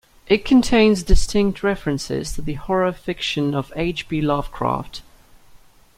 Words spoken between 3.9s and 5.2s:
P. Lovecraft.